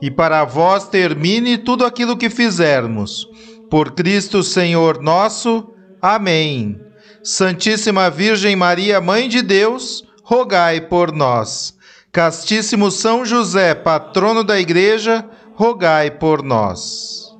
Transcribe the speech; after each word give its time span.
e 0.00 0.10
para 0.10 0.44
vós 0.44 0.88
termine 0.88 1.58
tudo 1.58 1.84
aquilo 1.84 2.16
que 2.16 2.30
fizermos. 2.30 3.26
Por 3.70 3.92
Cristo 3.92 4.42
Senhor 4.42 5.02
nosso. 5.02 5.72
Amém. 6.00 6.80
Santíssima 7.22 8.08
Virgem 8.08 8.56
Maria, 8.56 9.00
Mãe 9.00 9.28
de 9.28 9.42
Deus, 9.42 10.04
rogai 10.22 10.80
por 10.80 11.12
nós. 11.12 11.76
Castíssimo 12.12 12.90
São 12.90 13.24
José, 13.24 13.74
patrono 13.74 14.42
da 14.42 14.58
Igreja, 14.58 15.24
rogai 15.54 16.10
por 16.10 16.42
nós. 16.42 17.36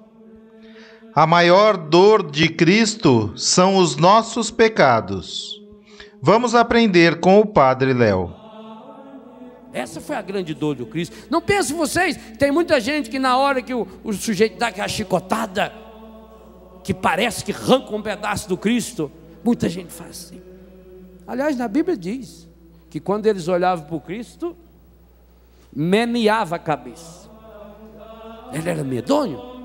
A 1.14 1.26
maior 1.26 1.76
dor 1.76 2.30
de 2.30 2.48
Cristo 2.48 3.32
são 3.34 3.76
os 3.76 3.96
nossos 3.96 4.50
pecados. 4.50 5.60
Vamos 6.20 6.54
aprender 6.54 7.20
com 7.20 7.40
o 7.40 7.46
Padre 7.46 7.92
Léo. 7.92 8.32
Essa 9.72 10.00
foi 10.00 10.16
a 10.16 10.22
grande 10.22 10.54
dor 10.54 10.74
do 10.74 10.86
Cristo. 10.86 11.14
Não 11.30 11.40
pense 11.40 11.72
vocês, 11.72 12.18
tem 12.38 12.50
muita 12.50 12.80
gente 12.80 13.10
que 13.10 13.18
na 13.18 13.36
hora 13.36 13.60
que 13.60 13.74
o, 13.74 13.86
o 14.02 14.12
sujeito 14.12 14.58
dá 14.58 14.68
aquela 14.68 14.88
chicotada, 14.88 15.72
que 16.82 16.94
parece 16.94 17.44
que 17.44 17.52
arranca 17.52 17.94
um 17.94 18.02
pedaço 18.02 18.48
do 18.48 18.56
Cristo, 18.56 19.10
muita 19.44 19.68
gente 19.68 19.92
faz 19.92 20.10
assim. 20.10 20.42
Aliás, 21.26 21.56
na 21.56 21.68
Bíblia 21.68 21.96
diz 21.96 22.48
que 22.88 22.98
quando 22.98 23.26
eles 23.26 23.48
olhavam 23.48 23.84
para 23.84 23.96
o 23.96 24.00
Cristo, 24.00 24.56
meneava 25.70 26.56
a 26.56 26.58
cabeça. 26.58 27.28
Ele 28.52 28.70
era 28.70 28.82
medonho. 28.82 29.58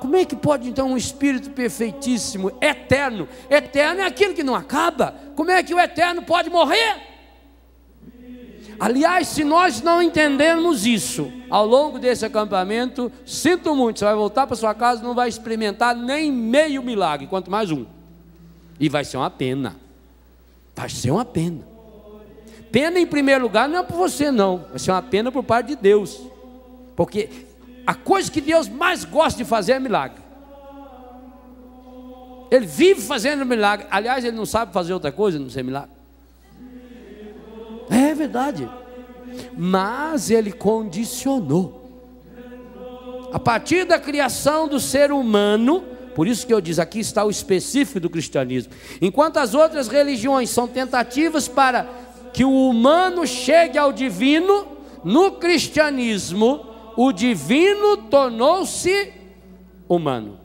Como 0.00 0.16
é 0.16 0.24
que 0.24 0.36
pode 0.36 0.68
então 0.68 0.90
um 0.90 0.96
espírito 0.96 1.50
perfeitíssimo, 1.50 2.52
eterno? 2.60 3.28
Eterno 3.48 4.00
é 4.00 4.06
aquilo 4.06 4.34
que 4.34 4.42
não 4.42 4.54
acaba. 4.54 5.14
Como 5.34 5.50
é 5.50 5.62
que 5.62 5.72
o 5.72 5.80
eterno 5.80 6.22
pode 6.22 6.50
morrer? 6.50 7.11
Aliás, 8.82 9.28
se 9.28 9.44
nós 9.44 9.80
não 9.80 10.02
entendermos 10.02 10.84
isso 10.84 11.32
ao 11.48 11.64
longo 11.64 12.00
desse 12.00 12.26
acampamento, 12.26 13.12
sinto 13.24 13.76
muito, 13.76 14.00
você 14.00 14.04
vai 14.04 14.16
voltar 14.16 14.44
para 14.44 14.56
sua 14.56 14.74
casa 14.74 15.00
e 15.00 15.04
não 15.04 15.14
vai 15.14 15.28
experimentar 15.28 15.94
nem 15.94 16.32
meio 16.32 16.82
milagre, 16.82 17.28
quanto 17.28 17.48
mais 17.48 17.70
um. 17.70 17.86
E 18.80 18.88
vai 18.88 19.04
ser 19.04 19.18
uma 19.18 19.30
pena. 19.30 19.76
Vai 20.74 20.88
ser 20.88 21.12
uma 21.12 21.24
pena. 21.24 21.60
Pena 22.72 22.98
em 22.98 23.06
primeiro 23.06 23.44
lugar 23.44 23.68
não 23.68 23.78
é 23.78 23.82
por 23.84 23.96
você 23.96 24.32
não, 24.32 24.66
vai 24.70 24.80
ser 24.80 24.90
uma 24.90 25.02
pena 25.02 25.30
por 25.30 25.44
parte 25.44 25.68
de 25.68 25.76
Deus. 25.76 26.20
Porque 26.96 27.30
a 27.86 27.94
coisa 27.94 28.28
que 28.28 28.40
Deus 28.40 28.68
mais 28.68 29.04
gosta 29.04 29.38
de 29.38 29.44
fazer 29.44 29.74
é 29.74 29.78
milagre. 29.78 30.20
Ele 32.50 32.66
vive 32.66 33.00
fazendo 33.00 33.46
milagre. 33.46 33.86
Aliás, 33.88 34.24
ele 34.24 34.36
não 34.36 34.44
sabe 34.44 34.72
fazer 34.72 34.92
outra 34.92 35.12
coisa, 35.12 35.38
não 35.38 35.48
ser 35.48 35.62
milagre. 35.62 35.91
É 37.90 38.14
verdade. 38.14 38.68
Mas 39.56 40.30
ele 40.30 40.52
condicionou. 40.52 41.80
A 43.32 43.38
partir 43.38 43.84
da 43.84 43.98
criação 43.98 44.68
do 44.68 44.78
ser 44.78 45.10
humano, 45.10 45.84
por 46.14 46.26
isso 46.26 46.46
que 46.46 46.52
eu 46.52 46.60
diz 46.60 46.78
aqui 46.78 47.00
está 47.00 47.24
o 47.24 47.30
específico 47.30 47.98
do 47.98 48.10
cristianismo. 48.10 48.72
Enquanto 49.00 49.38
as 49.38 49.54
outras 49.54 49.88
religiões 49.88 50.50
são 50.50 50.68
tentativas 50.68 51.48
para 51.48 51.88
que 52.32 52.44
o 52.44 52.68
humano 52.68 53.26
chegue 53.26 53.78
ao 53.78 53.92
divino, 53.92 54.66
no 55.02 55.32
cristianismo 55.32 56.66
o 56.96 57.10
divino 57.12 57.96
tornou-se 57.96 59.12
humano. 59.88 60.38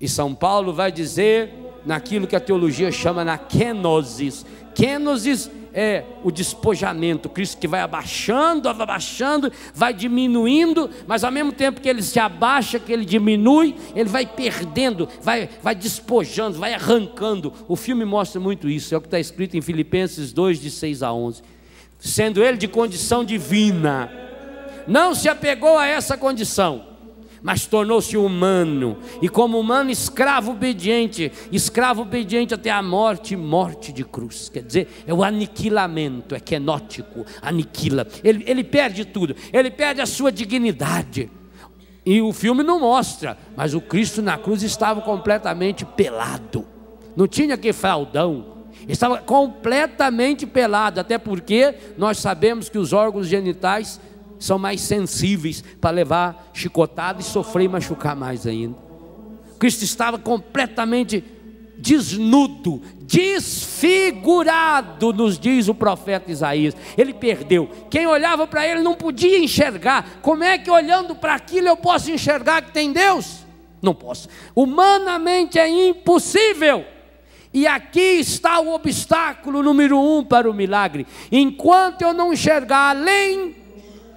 E 0.00 0.08
São 0.08 0.34
Paulo 0.34 0.72
vai 0.72 0.90
dizer 0.90 1.52
naquilo 1.84 2.26
que 2.26 2.36
a 2.36 2.40
teologia 2.40 2.90
chama 2.90 3.24
na 3.24 3.38
kenosis. 3.38 4.44
Kenosis 4.74 5.50
é 5.78 6.04
o 6.24 6.30
despojamento, 6.30 7.28
Cristo 7.28 7.58
que 7.58 7.68
vai 7.68 7.80
abaixando, 7.80 8.66
abaixando, 8.66 9.52
vai 9.74 9.92
diminuindo, 9.92 10.88
mas 11.06 11.22
ao 11.22 11.30
mesmo 11.30 11.52
tempo 11.52 11.82
que 11.82 11.88
ele 11.88 12.02
se 12.02 12.18
abaixa, 12.18 12.80
que 12.80 12.90
ele 12.90 13.04
diminui, 13.04 13.76
ele 13.94 14.08
vai 14.08 14.24
perdendo, 14.24 15.06
vai, 15.20 15.50
vai 15.62 15.74
despojando, 15.74 16.58
vai 16.58 16.72
arrancando. 16.72 17.52
O 17.68 17.76
filme 17.76 18.06
mostra 18.06 18.40
muito 18.40 18.70
isso, 18.70 18.94
é 18.94 18.96
o 18.96 19.02
que 19.02 19.06
está 19.06 19.20
escrito 19.20 19.54
em 19.54 19.60
Filipenses 19.60 20.32
2, 20.32 20.62
de 20.62 20.70
6 20.70 21.02
a 21.02 21.12
11. 21.12 21.42
Sendo 21.98 22.42
ele 22.42 22.56
de 22.56 22.68
condição 22.68 23.22
divina, 23.22 24.10
não 24.86 25.14
se 25.14 25.28
apegou 25.28 25.76
a 25.76 25.86
essa 25.86 26.16
condição 26.16 26.95
mas 27.42 27.66
tornou-se 27.66 28.16
humano, 28.16 28.98
e 29.20 29.28
como 29.28 29.58
humano, 29.58 29.90
escravo 29.90 30.52
obediente, 30.52 31.30
escravo 31.52 32.02
obediente 32.02 32.54
até 32.54 32.70
a 32.70 32.82
morte, 32.82 33.36
morte 33.36 33.92
de 33.92 34.04
cruz. 34.04 34.48
Quer 34.48 34.62
dizer, 34.62 35.04
é 35.06 35.14
o 35.14 35.22
aniquilamento, 35.22 36.34
é 36.34 36.40
quenótico, 36.40 37.24
aniquila. 37.40 38.06
Ele, 38.24 38.44
ele 38.46 38.64
perde 38.64 39.04
tudo, 39.04 39.36
ele 39.52 39.70
perde 39.70 40.00
a 40.00 40.06
sua 40.06 40.32
dignidade. 40.32 41.30
E 42.04 42.20
o 42.22 42.32
filme 42.32 42.62
não 42.62 42.80
mostra, 42.80 43.36
mas 43.56 43.74
o 43.74 43.80
Cristo 43.80 44.22
na 44.22 44.38
cruz 44.38 44.62
estava 44.62 45.00
completamente 45.00 45.84
pelado, 45.84 46.64
não 47.16 47.26
tinha 47.26 47.56
que 47.56 47.72
fraldão. 47.72 48.54
Estava 48.86 49.18
completamente 49.18 50.46
pelado, 50.46 51.00
até 51.00 51.18
porque 51.18 51.74
nós 51.96 52.18
sabemos 52.18 52.68
que 52.68 52.78
os 52.78 52.92
órgãos 52.92 53.26
genitais 53.26 53.98
são 54.38 54.58
mais 54.58 54.80
sensíveis 54.80 55.64
para 55.80 55.90
levar 55.90 56.50
chicotada 56.52 57.20
e 57.20 57.24
sofrer 57.24 57.64
e 57.64 57.68
machucar 57.68 58.14
mais 58.14 58.46
ainda. 58.46 58.76
Cristo 59.58 59.82
estava 59.82 60.18
completamente 60.18 61.24
desnudo, 61.78 62.80
desfigurado, 63.00 65.12
nos 65.12 65.38
diz 65.38 65.68
o 65.68 65.74
profeta 65.74 66.30
Isaías. 66.30 66.74
Ele 66.96 67.12
perdeu. 67.12 67.68
Quem 67.90 68.06
olhava 68.06 68.46
para 68.46 68.66
ele 68.66 68.82
não 68.82 68.94
podia 68.94 69.38
enxergar. 69.38 70.18
Como 70.22 70.42
é 70.42 70.58
que 70.58 70.70
olhando 70.70 71.14
para 71.14 71.34
aquilo 71.34 71.68
eu 71.68 71.76
posso 71.76 72.10
enxergar 72.10 72.62
que 72.62 72.72
tem 72.72 72.92
Deus? 72.92 73.44
Não 73.80 73.94
posso. 73.94 74.28
Humanamente 74.54 75.58
é 75.58 75.68
impossível. 75.68 76.84
E 77.52 77.66
aqui 77.66 78.20
está 78.20 78.60
o 78.60 78.74
obstáculo 78.74 79.62
número 79.62 79.98
um 79.98 80.24
para 80.24 80.50
o 80.50 80.54
milagre. 80.54 81.06
Enquanto 81.30 82.02
eu 82.02 82.12
não 82.12 82.32
enxergar 82.32 82.90
além 82.90 83.54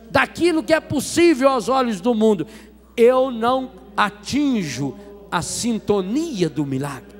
daquilo 0.09 0.63
que 0.63 0.73
é 0.73 0.79
possível 0.79 1.49
aos 1.49 1.69
olhos 1.69 2.01
do 2.01 2.13
mundo, 2.13 2.47
eu 2.95 3.31
não 3.31 3.71
atinjo 3.95 4.95
a 5.31 5.41
sintonia 5.41 6.49
do 6.49 6.65
milagre. 6.65 7.17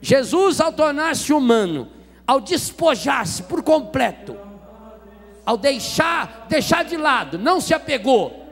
Jesus, 0.00 0.60
ao 0.60 0.72
tornar-se 0.72 1.32
humano, 1.32 1.88
ao 2.26 2.40
despojar-se 2.40 3.42
por 3.42 3.62
completo, 3.62 4.36
ao 5.44 5.56
deixar, 5.56 6.46
deixar 6.48 6.84
de 6.84 6.96
lado, 6.96 7.38
não 7.38 7.60
se 7.60 7.74
apegou, 7.74 8.44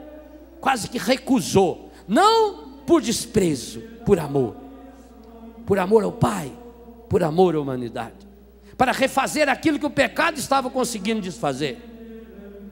quase 0.59 0.89
que 0.89 0.97
recusou, 0.97 1.91
não 2.07 2.79
por 2.85 3.01
desprezo, 3.01 3.81
por 4.05 4.19
amor, 4.19 4.55
por 5.65 5.77
amor 5.77 6.03
ao 6.03 6.11
Pai, 6.11 6.51
por 7.09 7.23
amor 7.23 7.55
à 7.55 7.59
humanidade, 7.59 8.15
para 8.77 8.91
refazer 8.91 9.47
aquilo 9.49 9.79
que 9.79 9.85
o 9.85 9.91
pecado 9.91 10.37
estava 10.37 10.69
conseguindo 10.69 11.21
desfazer. 11.21 11.96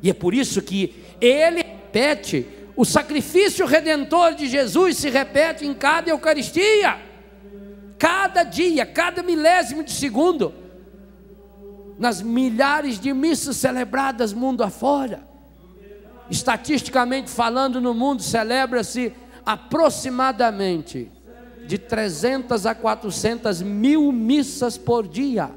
E 0.06 0.12
é 0.12 0.14
por 0.14 0.36
isso 0.36 0.62
que 0.62 1.04
ele 1.20 1.64
repete, 1.64 2.46
o 2.76 2.86
sacrifício 2.86 3.66
redentor 3.66 4.36
de 4.36 4.48
Jesus 4.48 4.98
se 4.98 5.10
repete 5.10 5.66
em 5.66 5.74
cada 5.74 6.12
Eucaristia, 6.12 7.00
cada 7.98 8.44
dia, 8.44 8.86
cada 8.86 9.24
milésimo 9.24 9.84
de 9.84 9.92
segundo, 9.92 10.54
nas 11.98 12.22
milhares 12.22 13.00
de 13.00 13.12
missas 13.14 13.58
celebradas 13.58 14.32
mundo 14.32 14.64
afora. 14.64 15.28
Estatisticamente 16.30 17.32
falando, 17.32 17.82
no 17.82 17.96
mundo 17.96 18.22
celebra-se 18.22 19.12
aproximadamente 19.44 21.12
de 21.66 21.80
300 21.80 22.68
a 22.68 22.76
400 22.76 23.64
mil 23.64 24.12
missas 24.12 24.78
por 24.78 25.08
dia. 25.08 25.50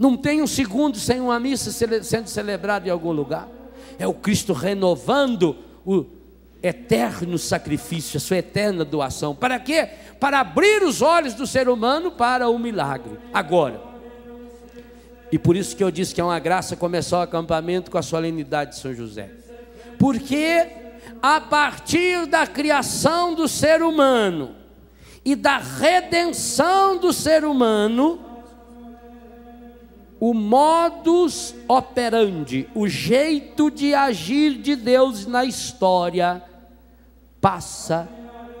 Não 0.00 0.16
tem 0.16 0.40
um 0.40 0.46
segundo 0.46 0.96
sem 0.96 1.20
uma 1.20 1.38
missa 1.38 1.70
sendo 2.02 2.26
celebrada 2.26 2.88
em 2.88 2.90
algum 2.90 3.12
lugar. 3.12 3.46
É 3.98 4.06
o 4.06 4.14
Cristo 4.14 4.54
renovando 4.54 5.54
o 5.84 6.06
eterno 6.62 7.36
sacrifício, 7.36 8.16
a 8.16 8.20
sua 8.20 8.38
eterna 8.38 8.82
doação. 8.82 9.34
Para 9.34 9.58
quê? 9.60 9.90
Para 10.18 10.40
abrir 10.40 10.82
os 10.84 11.02
olhos 11.02 11.34
do 11.34 11.46
ser 11.46 11.68
humano 11.68 12.10
para 12.10 12.48
o 12.48 12.58
milagre. 12.58 13.18
Agora, 13.30 13.78
e 15.30 15.38
por 15.38 15.54
isso 15.54 15.76
que 15.76 15.84
eu 15.84 15.90
disse 15.90 16.14
que 16.14 16.20
é 16.22 16.24
uma 16.24 16.38
graça 16.38 16.74
começar 16.74 17.18
o 17.18 17.22
acampamento 17.22 17.90
com 17.90 17.98
a 17.98 18.02
solenidade 18.02 18.70
de 18.70 18.78
São 18.78 18.94
José. 18.94 19.28
Porque 19.98 20.66
a 21.20 21.42
partir 21.42 22.24
da 22.24 22.46
criação 22.46 23.34
do 23.34 23.46
ser 23.46 23.82
humano 23.82 24.54
e 25.22 25.36
da 25.36 25.58
redenção 25.58 26.96
do 26.96 27.12
ser 27.12 27.44
humano, 27.44 28.29
o 30.20 30.32
modus 30.34 31.54
operandi, 31.66 32.68
o 32.74 32.86
jeito 32.86 33.70
de 33.70 33.94
agir 33.94 34.58
de 34.58 34.76
Deus 34.76 35.24
na 35.26 35.46
história, 35.46 36.44
passa 37.40 38.06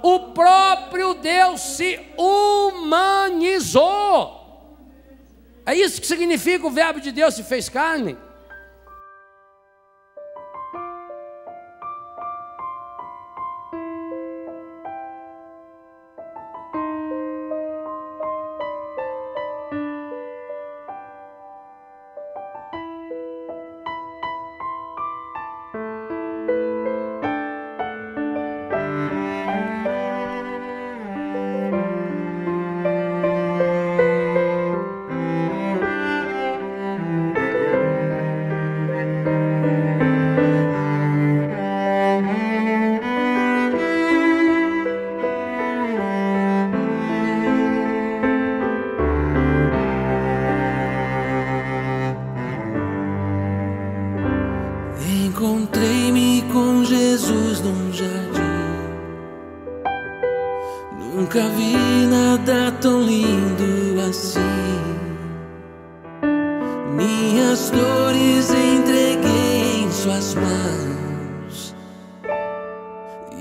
O 0.00 0.20
próprio 0.32 1.14
Deus 1.14 1.60
se 1.60 1.98
humanizou. 2.16 3.80
É 5.64 5.74
isso 5.74 6.00
que 6.00 6.06
significa 6.06 6.66
o 6.66 6.70
Verbo 6.70 7.00
de 7.00 7.12
Deus 7.12 7.34
se 7.34 7.42
fez 7.42 7.68
carne. 7.68 8.16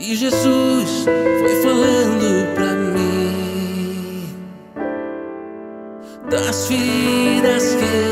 E 0.02 0.16
Jesus 0.16 1.06
foi 1.40 1.62
falando 1.62 2.56
pra 2.56 2.74
mim 2.74 4.34
das 6.30 6.70
vidas 6.70 7.76
que 7.76 8.09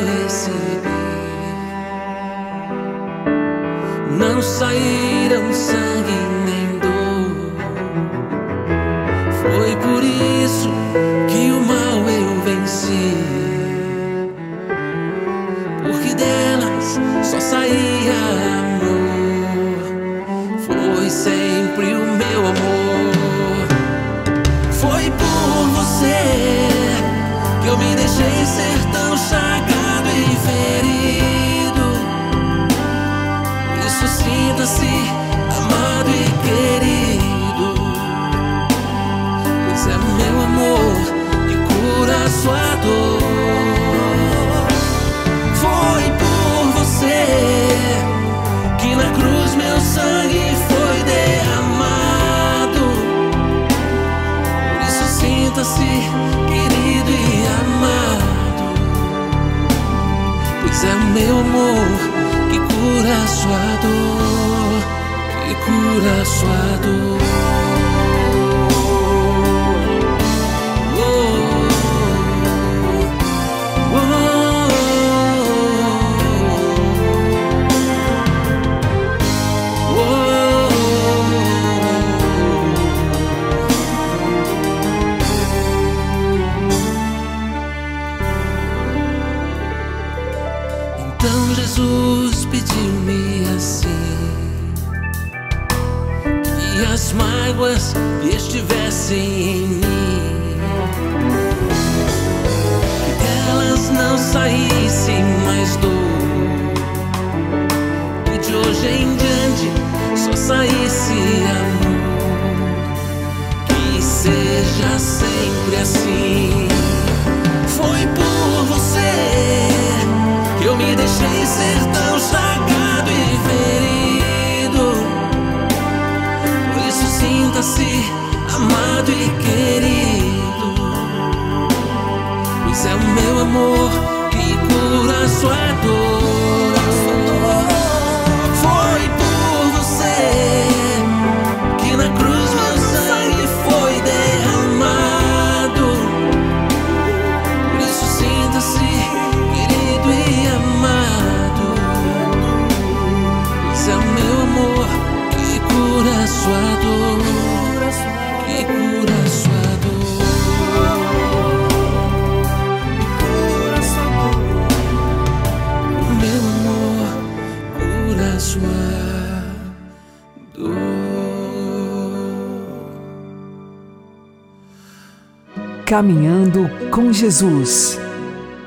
Caminhando 175.97 176.69
com 176.91 177.11
Jesus 177.11 177.99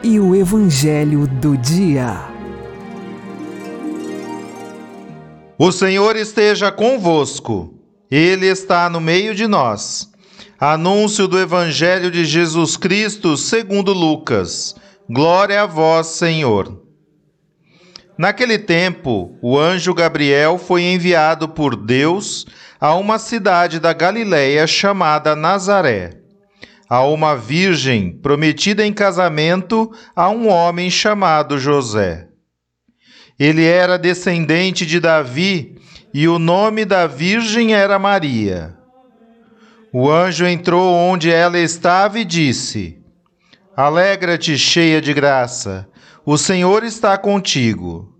e 0.02 0.18
o 0.18 0.34
Evangelho 0.34 1.28
do 1.28 1.56
Dia. 1.56 2.16
O 5.56 5.70
Senhor 5.70 6.16
esteja 6.16 6.72
convosco, 6.72 7.72
Ele 8.10 8.46
está 8.46 8.90
no 8.90 9.00
meio 9.00 9.32
de 9.32 9.46
nós. 9.46 10.10
Anúncio 10.58 11.28
do 11.28 11.38
Evangelho 11.38 12.10
de 12.10 12.25
Jesus 12.25 12.76
Cristo 12.76 13.37
segundo 13.37 13.92
Lucas. 13.92 14.75
Glória 15.08 15.62
a 15.62 15.66
vós, 15.66 16.08
Senhor. 16.08 16.82
Naquele 18.18 18.58
tempo, 18.58 19.38
o 19.40 19.56
anjo 19.56 19.94
Gabriel 19.94 20.58
foi 20.58 20.82
enviado 20.82 21.49
por 21.49 21.76
Deus 21.76 22.44
a 22.80 22.96
uma 22.96 23.20
cidade 23.20 23.78
da 23.78 23.92
Galiléia 23.92 24.66
chamada 24.66 25.37
Nazaré, 25.37 26.20
a 26.90 27.04
uma 27.04 27.37
virgem 27.37 28.11
prometida 28.11 28.85
em 28.85 28.92
casamento 28.92 29.92
a 30.14 30.28
um 30.28 30.49
homem 30.49 30.90
chamado 30.90 31.56
José. 31.56 32.26
Ele 33.38 33.64
era 33.64 33.97
descendente 33.97 34.85
de 34.85 34.99
Davi 34.99 35.76
e 36.12 36.26
o 36.26 36.37
nome 36.37 36.85
da 36.85 37.06
virgem 37.06 37.73
era 37.73 37.97
Maria. 37.97 38.76
O 39.92 40.11
anjo 40.11 40.44
entrou 40.44 40.92
onde 40.92 41.30
ela 41.30 41.61
estava 41.61 42.18
e 42.18 42.25
disse: 42.25 42.99
Alegra-te, 43.76 44.59
cheia 44.59 45.00
de 45.00 45.14
graça, 45.14 45.88
o 46.26 46.37
Senhor 46.37 46.82
está 46.82 47.16
contigo. 47.16 48.20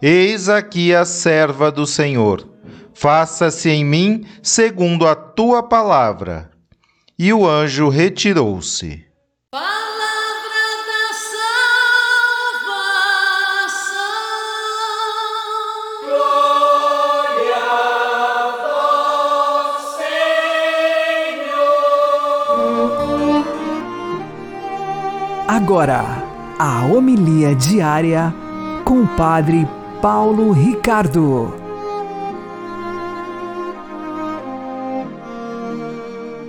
Eis 0.00 0.48
aqui 0.48 0.94
a 0.94 1.04
serva 1.04 1.72
do 1.72 1.84
Senhor. 1.84 2.48
Faça-se 2.94 3.68
em 3.68 3.84
mim 3.84 4.24
segundo 4.40 5.08
a 5.08 5.16
tua 5.16 5.60
palavra. 5.60 6.52
E 7.18 7.32
o 7.32 7.48
anjo 7.48 7.88
retirou-se. 7.88 9.04
Palavra 9.50 9.66
da 10.86 11.12
salvação. 13.64 13.98
Agora, 25.48 26.04
a 26.56 26.84
homilia 26.84 27.52
diária 27.52 28.32
com 28.84 29.02
o 29.02 29.08
Padre 29.08 29.66
Paulo 30.00 30.52
Ricardo. 30.52 31.52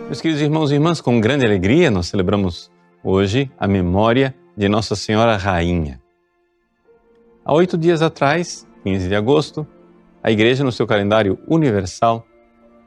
Meus 0.06 0.22
queridos 0.22 0.44
irmãos 0.44 0.70
e 0.70 0.76
irmãs, 0.76 1.02
com 1.02 1.20
grande 1.20 1.48
alegria 1.48 1.90
nós 1.90 2.06
celebramos 2.06 2.72
hoje 3.04 3.52
a 3.58 3.68
memória 3.68 4.36
de 4.56 4.70
Nossa 4.70 4.96
Senhora 4.96 5.36
Rainha. 5.36 6.00
Há 7.44 7.52
oito 7.56 7.76
dias 7.76 8.04
atrás, 8.04 8.68
15 8.84 9.08
de 9.08 9.16
agosto, 9.16 9.66
a 10.22 10.30
Igreja, 10.30 10.64
no 10.64 10.72
seu 10.72 10.86
calendário 10.86 11.40
universal, 11.48 12.28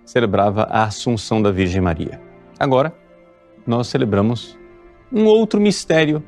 celebrava 0.04 0.68
a 0.70 0.84
Assunção 0.84 1.42
da 1.42 1.50
Virgem 1.50 1.80
Maria. 1.80 2.20
Agora, 2.56 2.94
nós 3.66 3.88
celebramos 3.88 4.56
um 5.12 5.24
outro 5.24 5.60
mistério 5.60 6.22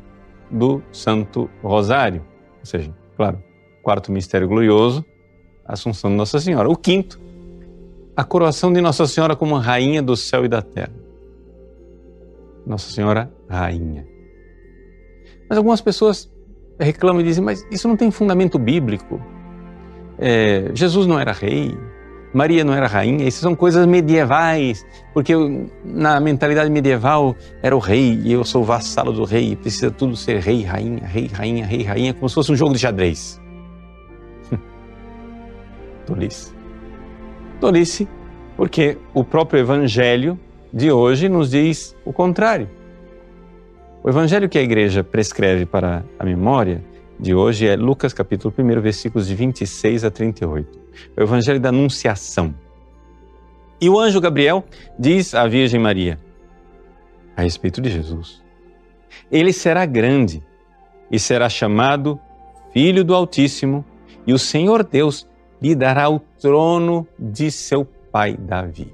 do 0.51 0.83
Santo 0.91 1.49
Rosário, 1.63 2.27
ou 2.59 2.67
seja, 2.67 2.93
claro, 3.17 3.44
quarto 3.85 4.11
mistério 4.11 4.49
glorioso, 4.49 5.05
a 5.65 5.75
Assunção 5.75 6.11
de 6.11 6.17
Nossa 6.17 6.41
Senhora. 6.41 6.69
O 6.69 6.77
quinto, 6.77 7.21
a 8.17 8.25
coroação 8.25 8.73
de 8.73 8.81
Nossa 8.81 9.07
Senhora 9.07 9.37
como 9.37 9.57
Rainha 9.57 10.03
do 10.03 10.17
céu 10.17 10.45
e 10.45 10.49
da 10.49 10.63
terra. 10.63 10.95
Nossa 12.67 12.91
Senhora 12.91 13.31
Rainha. 13.49 14.07
Mas 15.49 15.59
algumas 15.59 15.83
pessoas 15.83 16.33
reclamam 16.81 17.21
e 17.21 17.25
dizem, 17.25 17.45
mas 17.45 17.65
isso 17.71 17.87
não 17.87 17.97
tem 17.97 18.11
fundamento 18.11 18.59
bíblico. 18.59 19.21
É, 20.19 20.71
Jesus 20.75 21.07
não 21.07 21.21
era 21.21 21.33
rei, 21.33 21.77
Maria 22.33 22.65
não 22.65 22.73
era 22.73 22.87
rainha, 22.87 23.29
isso 23.29 23.41
são 23.41 23.55
coisas 23.55 23.87
medievais, 23.87 24.85
porque 25.13 25.35
eu, 25.35 25.69
na 25.85 26.19
mentalidade 26.19 26.71
medieval 26.71 27.37
era 27.63 27.77
o 27.77 27.79
rei 27.79 28.21
e 28.25 28.33
eu 28.33 28.45
sou 28.45 28.65
vassalo 28.65 29.13
do 29.13 29.25
rei 29.25 29.55
precisa 29.55 29.91
tudo 29.91 30.17
ser 30.17 30.41
rei, 30.41 30.63
rainha, 30.63 31.07
rei, 31.07 31.29
rainha, 31.33 31.67
rei, 31.67 31.83
rainha, 31.83 32.15
como 32.15 32.29
se 32.29 32.35
fosse 32.35 32.51
um 32.51 32.57
jogo 32.57 32.73
de 32.73 32.79
xadrez. 32.81 33.44
Tolice. 36.07 36.53
Tolice, 37.61 38.09
porque 38.57 38.99
o 39.13 39.25
próprio 39.25 39.61
Evangelho 39.61 40.39
de 40.73 40.91
hoje 40.91 41.29
nos 41.29 41.51
diz 41.51 41.97
o 42.05 42.13
contrário. 42.13 42.69
O 44.03 44.09
Evangelho 44.09 44.49
que 44.49 44.59
a 44.59 44.63
igreja 44.63 45.03
prescreve 45.03 45.65
para 45.65 46.05
a 46.19 46.25
memória 46.25 46.85
de 47.19 47.35
hoje 47.35 47.67
é 47.67 47.77
Lucas 47.77 48.13
capítulo 48.13 48.53
1, 48.57 48.81
versículos 48.81 49.27
de 49.27 49.35
26 49.35 50.05
a 50.05 50.11
38. 50.11 50.79
O 51.17 51.23
Evangelho 51.23 51.61
da 51.61 51.71
Anunciação. 51.71 52.55
E 53.81 53.89
o 53.89 53.99
anjo 53.99 54.21
Gabriel 54.21 54.65
diz 54.99 55.35
à 55.35 55.47
Virgem 55.47 55.81
Maria 55.81 56.19
a 57.37 57.43
respeito 57.43 57.81
de 57.81 57.91
Jesus: 57.91 58.43
Ele 59.31 59.53
será 59.53 59.87
grande 59.87 60.43
e 61.11 61.19
será 61.19 61.49
chamado 61.49 62.19
Filho 62.73 63.05
do 63.05 63.15
Altíssimo, 63.15 63.85
e 64.27 64.33
o 64.33 64.39
Senhor 64.39 64.83
Deus 64.85 65.27
lhe 65.65 65.75
dará 65.75 66.11
o 66.11 66.19
trono 66.19 67.09
de 67.19 67.51
seu 67.51 67.87
pai 67.87 68.37
Davi. 68.37 68.93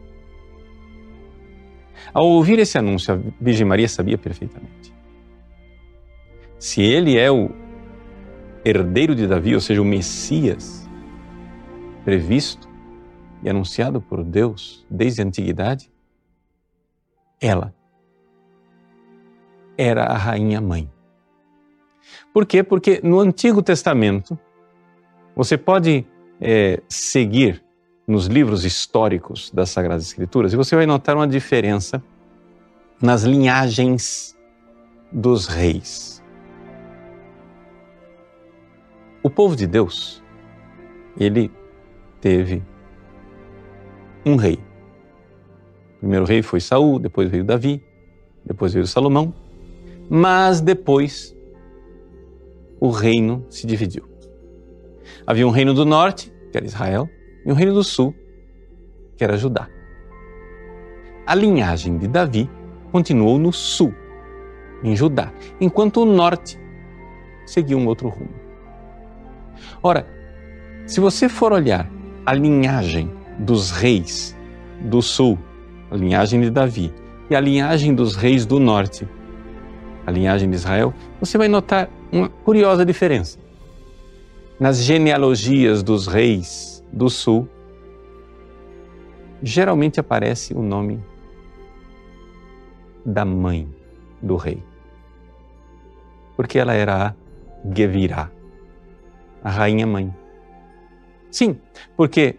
Ao 2.15 2.25
ouvir 2.25 2.61
esse 2.61 2.79
anúncio, 2.79 3.13
a 3.13 3.43
Virgem 3.43 3.67
Maria 3.67 3.89
sabia 3.89 4.17
perfeitamente. 4.17 4.95
Se 6.61 6.81
ele 6.81 7.19
é 7.19 7.29
o 7.29 7.51
herdeiro 8.65 9.17
de 9.17 9.27
Davi, 9.27 9.53
ou 9.53 9.61
seja, 9.61 9.83
o 9.83 9.85
Messias 9.85 10.89
previsto 12.05 12.69
e 13.43 13.51
anunciado 13.51 14.01
por 14.01 14.23
Deus 14.23 14.87
desde 14.89 15.23
a 15.23 15.25
antiguidade, 15.25 15.91
ela 17.41 17.75
era 19.77 20.05
a 20.05 20.17
rainha 20.17 20.61
mãe. 20.61 20.89
Por 22.33 22.47
quê? 22.47 22.63
Porque 22.63 23.01
no 23.03 23.19
Antigo 23.19 23.61
Testamento, 23.61 24.39
você 25.35 25.59
pode 25.59 26.07
é, 26.41 26.81
seguir 26.89 27.63
nos 28.07 28.27
livros 28.27 28.65
históricos 28.65 29.51
das 29.53 29.71
Sagradas 29.71 30.07
Escrituras 30.07 30.53
e 30.53 30.57
você 30.57 30.75
vai 30.75 30.87
notar 30.87 31.15
uma 31.15 31.29
diferença 31.29 32.03
nas 33.01 33.23
linhagens 33.23 34.37
dos 35.13 35.47
reis. 35.47 36.23
O 39.23 39.29
povo 39.31 39.55
de 39.55 39.67
Deus, 39.67 40.23
ele 41.19 41.51
teve 42.21 42.63
um 44.25 44.37
rei. 44.37 44.59
O 45.97 45.99
primeiro 46.01 46.25
rei 46.25 46.43
foi 46.43 46.61
Saul, 46.61 46.99
depois 46.99 47.31
veio 47.31 47.45
Davi, 47.45 47.83
depois 48.45 48.73
veio 48.73 48.87
Salomão, 48.87 49.35
mas 50.09 50.61
depois 50.61 51.37
o 52.81 52.91
reino 52.91 53.47
se 53.51 53.67
dividiu. 53.67 54.10
Havia 55.31 55.47
um 55.47 55.51
reino 55.51 55.73
do 55.73 55.85
norte, 55.85 56.33
que 56.51 56.59
era 56.59 56.67
Israel, 56.67 57.09
e 57.47 57.53
um 57.53 57.55
reino 57.55 57.73
do 57.73 57.85
sul, 57.85 58.13
que 59.17 59.23
era 59.23 59.37
Judá. 59.37 59.69
A 61.25 61.37
linhagem 61.37 61.99
de 61.99 62.09
Davi 62.09 62.51
continuou 62.91 63.39
no 63.39 63.53
sul, 63.53 63.95
em 64.83 64.97
Judá, 64.97 65.33
enquanto 65.61 65.99
o 65.99 66.05
norte 66.05 66.59
seguiu 67.47 67.79
um 67.79 67.87
outro 67.87 68.09
rumo. 68.09 68.35
Ora, 69.81 70.05
se 70.85 70.99
você 70.99 71.29
for 71.29 71.53
olhar 71.53 71.89
a 72.27 72.35
linhagem 72.35 73.09
dos 73.39 73.71
reis 73.71 74.37
do 74.81 75.01
sul, 75.01 75.39
a 75.93 75.95
linhagem 75.95 76.41
de 76.41 76.51
Davi, 76.51 76.93
e 77.31 77.37
a 77.37 77.41
linhagem 77.41 77.95
dos 77.95 78.17
reis 78.17 78.45
do 78.45 78.59
norte, 78.59 79.09
a 80.05 80.11
linhagem 80.11 80.51
de 80.51 80.57
Israel, 80.57 80.93
você 81.21 81.39
vai 81.39 81.47
notar 81.47 81.89
uma 82.11 82.29
curiosa 82.29 82.85
diferença. 82.85 83.39
Nas 84.61 84.77
genealogias 84.83 85.83
dos 85.83 86.07
reis 86.07 86.85
do 86.93 87.09
sul, 87.09 87.49
geralmente 89.43 89.99
aparece 89.99 90.53
o 90.53 90.61
nome 90.61 91.03
da 93.03 93.25
mãe 93.25 93.67
do 94.21 94.37
rei. 94.37 94.63
Porque 96.37 96.59
ela 96.59 96.75
era 96.75 97.07
a 97.07 97.15
Gevirá, 97.75 98.31
a 99.43 99.49
rainha 99.49 99.87
mãe. 99.87 100.15
Sim, 101.31 101.59
porque 101.97 102.39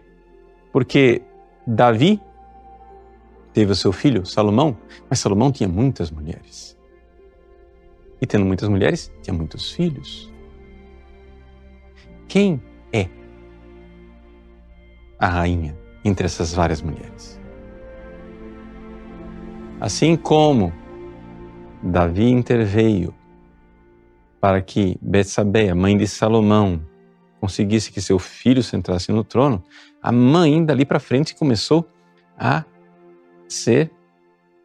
porque 0.72 1.22
Davi 1.66 2.20
teve 3.52 3.72
o 3.72 3.74
seu 3.76 3.90
filho 3.90 4.24
Salomão, 4.24 4.78
mas 5.10 5.18
Salomão 5.18 5.50
tinha 5.50 5.68
muitas 5.68 6.08
mulheres. 6.08 6.78
E 8.20 8.26
tendo 8.26 8.46
muitas 8.46 8.68
mulheres, 8.68 9.12
tinha 9.22 9.34
muitos 9.34 9.72
filhos. 9.72 10.31
Quem 12.28 12.60
é 12.92 13.08
a 15.18 15.26
rainha 15.26 15.76
entre 16.04 16.26
essas 16.26 16.52
várias 16.52 16.80
mulheres? 16.82 17.40
Assim 19.80 20.16
como 20.16 20.72
Davi 21.82 22.30
interveio 22.30 23.14
para 24.40 24.60
que 24.60 24.96
Betsabeia, 25.00 25.74
mãe 25.74 25.96
de 25.96 26.06
Salomão, 26.06 26.80
conseguisse 27.40 27.90
que 27.90 28.00
seu 28.00 28.18
filho 28.18 28.62
sentasse 28.62 29.10
no 29.10 29.24
trono, 29.24 29.62
a 30.00 30.12
mãe 30.12 30.64
dali 30.64 30.84
para 30.84 31.00
frente 31.00 31.34
começou 31.34 31.88
a 32.38 32.64
ser 33.48 33.90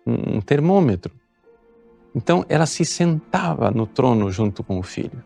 um 0.06 0.40
termômetro. 0.40 1.14
Então 2.16 2.46
ela 2.48 2.66
se 2.66 2.86
sentava 2.86 3.70
no 3.72 3.86
trono 3.86 4.32
junto 4.32 4.64
com 4.64 4.80
o 4.80 4.84
filho. 4.84 5.24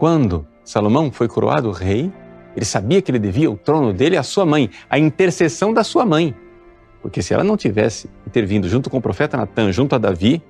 Quando 0.00 0.46
Salomão 0.64 1.12
foi 1.12 1.28
coroado 1.28 1.70
rei, 1.72 2.10
ele 2.56 2.64
sabia 2.64 3.02
que 3.02 3.10
ele 3.10 3.18
devia 3.18 3.50
o 3.50 3.56
trono 3.58 3.92
dele 3.92 4.16
à 4.16 4.22
sua 4.22 4.46
mãe, 4.46 4.70
a 4.88 4.98
intercessão 4.98 5.74
da 5.74 5.84
sua 5.84 6.06
mãe. 6.06 6.34
Porque 7.02 7.20
se 7.20 7.34
ela 7.34 7.44
não 7.44 7.54
tivesse 7.54 8.08
intervindo 8.26 8.66
junto 8.66 8.88
com 8.88 8.96
o 8.96 9.02
profeta 9.02 9.36
Natan, 9.36 9.70
junto 9.72 9.94
a 9.94 9.98
Davi, 9.98 10.42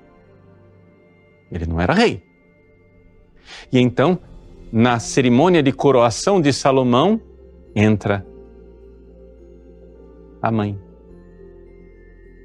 ele 1.51 1.65
não 1.65 1.81
era 1.81 1.93
rei. 1.93 2.23
E 3.69 3.77
então 3.77 4.19
na 4.71 4.99
cerimônia 4.99 5.61
de 5.61 5.73
coroação 5.73 6.39
de 6.39 6.53
Salomão, 6.53 7.19
entra 7.75 8.25
a 10.41 10.49
mãe. 10.49 10.79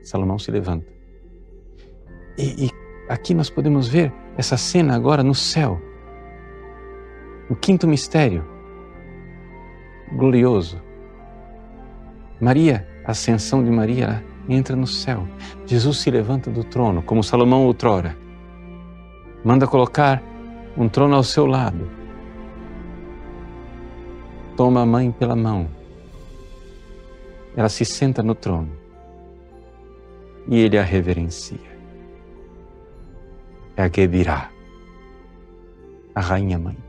Salomão 0.02 0.40
se 0.40 0.50
levanta. 0.50 0.92
E, 2.36 2.66
e, 2.66 2.70
aqui 3.08 3.32
nós 3.32 3.48
podemos 3.48 3.86
ver 3.86 4.12
essa 4.36 4.56
cena 4.56 4.96
agora 4.96 5.22
no 5.22 5.36
céu. 5.36 5.85
O 7.48 7.54
quinto 7.54 7.86
mistério 7.86 8.44
glorioso. 10.12 10.80
Maria, 12.40 12.86
a 13.04 13.10
ascensão 13.10 13.64
de 13.64 13.70
Maria 13.70 14.24
entra 14.48 14.76
no 14.76 14.86
céu. 14.86 15.26
Jesus 15.66 15.98
se 15.98 16.10
levanta 16.10 16.50
do 16.50 16.62
trono, 16.62 17.02
como 17.02 17.22
Salomão 17.22 17.64
outrora. 17.64 18.16
Manda 19.44 19.66
colocar 19.66 20.22
um 20.76 20.88
trono 20.88 21.16
ao 21.16 21.22
seu 21.22 21.46
lado 21.46 21.88
toma 24.56 24.80
a 24.80 24.86
mãe 24.86 25.12
pela 25.12 25.36
mão. 25.36 25.68
Ela 27.54 27.68
se 27.68 27.84
senta 27.84 28.22
no 28.22 28.34
trono 28.34 28.72
e 30.48 30.58
ele 30.58 30.78
a 30.78 30.82
reverencia. 30.82 31.76
É 33.76 33.82
a 33.82 33.88
Gebirá, 33.88 34.50
a 36.14 36.20
rainha 36.20 36.58
mãe. 36.58 36.85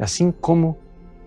Assim 0.00 0.32
como 0.32 0.78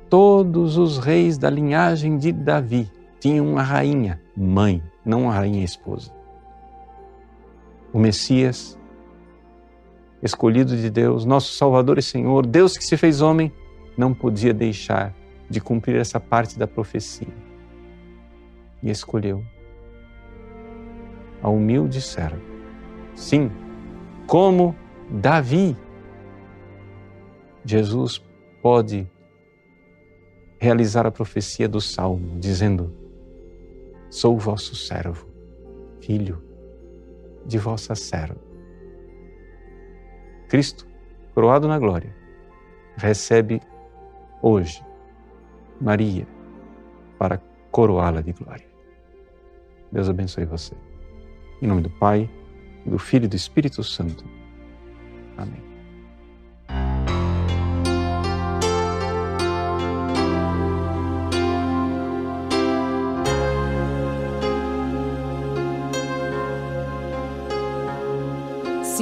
todos 0.09 0.77
os 0.77 0.97
reis 0.97 1.37
da 1.37 1.47
linhagem 1.47 2.17
de 2.17 2.31
Davi 2.31 2.91
tinham 3.19 3.47
uma 3.47 3.61
rainha 3.61 4.19
mãe, 4.35 4.81
não 5.05 5.23
uma 5.23 5.33
rainha 5.33 5.63
esposa. 5.63 6.11
O 7.93 7.99
Messias, 7.99 8.77
escolhido 10.23 10.75
de 10.75 10.89
Deus, 10.89 11.23
nosso 11.23 11.53
Salvador 11.53 11.99
e 11.99 12.01
Senhor, 12.01 12.47
Deus 12.47 12.75
que 12.75 12.83
se 12.83 12.97
fez 12.97 13.21
homem, 13.21 13.53
não 13.95 14.11
podia 14.11 14.53
deixar 14.53 15.13
de 15.47 15.61
cumprir 15.61 15.97
essa 15.97 16.19
parte 16.19 16.57
da 16.57 16.65
profecia. 16.65 17.27
E 18.81 18.89
escolheu 18.89 19.45
a 21.43 21.49
humilde 21.49 22.01
servo. 22.01 22.41
Sim, 23.13 23.51
como 24.25 24.75
Davi, 25.11 25.77
Jesus 27.63 28.17
pode 28.63 29.05
realizar 30.57 31.05
a 31.05 31.11
profecia 31.11 31.67
do 31.67 31.81
Salmo, 31.81 32.39
dizendo: 32.39 32.95
Sou 34.09 34.39
vosso 34.39 34.73
servo, 34.73 35.27
filho 35.99 36.41
de 37.45 37.57
vossa 37.57 37.93
serva. 37.93 38.39
Cristo, 40.47 40.87
coroado 41.35 41.67
na 41.67 41.77
glória, 41.77 42.15
recebe 42.95 43.59
hoje 44.41 44.81
Maria 45.81 46.25
para 47.19 47.41
coroá-la 47.69 48.21
de 48.21 48.31
glória. 48.31 48.67
Deus 49.91 50.07
abençoe 50.07 50.45
você. 50.45 50.73
Em 51.61 51.67
nome 51.67 51.81
do 51.81 51.89
Pai, 51.89 52.29
do 52.85 52.97
Filho 52.97 53.25
e 53.25 53.27
do 53.27 53.35
Espírito 53.35 53.83
Santo. 53.83 54.23
Amém. 55.37 55.72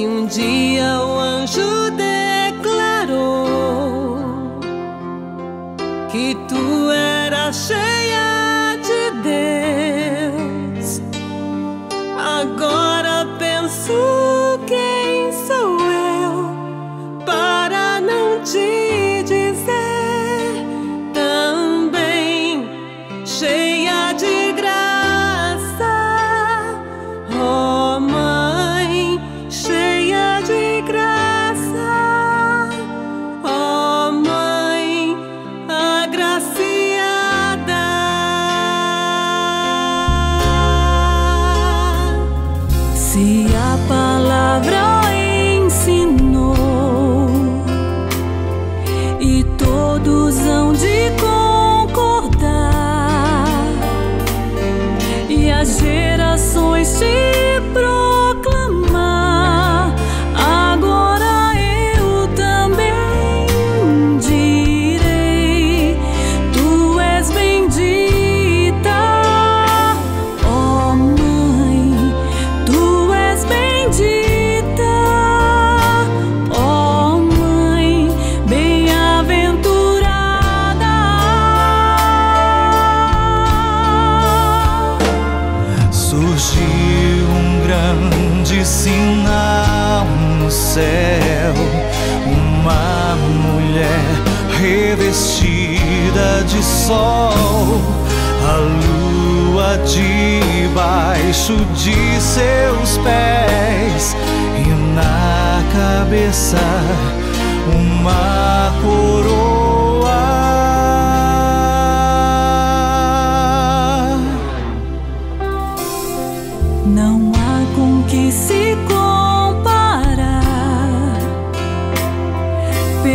Se 0.02 0.08
um 0.08 0.26
dia 0.26 1.00
o 1.00 1.20
anjo 1.20 1.92
declarou 1.92 3.38
que 6.12 6.36
tu 6.50 6.90
eras 6.90 7.68
cheio 7.68 8.11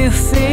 you 0.06 0.12
feel 0.12 0.45